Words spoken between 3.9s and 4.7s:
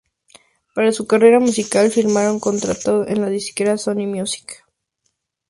Music.